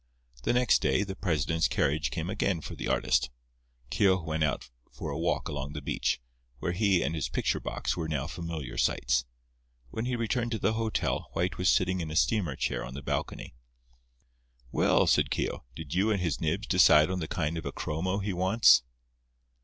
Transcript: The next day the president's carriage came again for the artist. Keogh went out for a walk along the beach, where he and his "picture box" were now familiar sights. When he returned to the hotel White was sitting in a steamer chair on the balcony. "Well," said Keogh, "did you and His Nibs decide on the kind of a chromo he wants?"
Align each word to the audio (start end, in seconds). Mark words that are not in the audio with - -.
The 0.41 0.51
next 0.53 0.81
day 0.81 1.03
the 1.03 1.15
president's 1.15 1.67
carriage 1.67 2.09
came 2.09 2.27
again 2.27 2.59
for 2.61 2.73
the 2.73 2.87
artist. 2.87 3.29
Keogh 3.91 4.23
went 4.23 4.43
out 4.43 4.71
for 4.91 5.11
a 5.11 5.19
walk 5.19 5.47
along 5.47 5.73
the 5.73 5.81
beach, 5.83 6.19
where 6.57 6.71
he 6.71 7.03
and 7.03 7.13
his 7.13 7.29
"picture 7.29 7.59
box" 7.59 7.95
were 7.95 8.07
now 8.09 8.25
familiar 8.25 8.79
sights. 8.79 9.25
When 9.91 10.05
he 10.05 10.15
returned 10.15 10.53
to 10.53 10.57
the 10.57 10.73
hotel 10.73 11.29
White 11.33 11.59
was 11.59 11.71
sitting 11.71 12.01
in 12.01 12.09
a 12.09 12.15
steamer 12.15 12.55
chair 12.55 12.83
on 12.83 12.95
the 12.95 13.03
balcony. 13.03 13.53
"Well," 14.71 15.05
said 15.05 15.29
Keogh, 15.29 15.65
"did 15.75 15.93
you 15.93 16.09
and 16.09 16.19
His 16.19 16.41
Nibs 16.41 16.65
decide 16.65 17.11
on 17.11 17.19
the 17.19 17.27
kind 17.27 17.55
of 17.55 17.67
a 17.67 17.71
chromo 17.71 18.17
he 18.17 18.33
wants?" 18.33 18.81